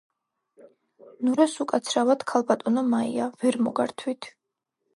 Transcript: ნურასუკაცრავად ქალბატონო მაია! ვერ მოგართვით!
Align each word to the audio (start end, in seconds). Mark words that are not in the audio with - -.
ნურასუკაცრავად 1.27 2.25
ქალბატონო 2.33 2.85
მაია! 2.95 3.29
ვერ 3.45 3.61
მოგართვით! 3.69 4.31